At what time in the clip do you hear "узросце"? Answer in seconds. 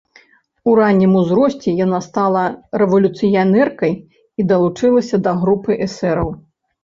1.19-1.73